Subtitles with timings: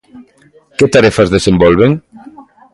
[0.77, 1.91] Que tarefas desenvolven?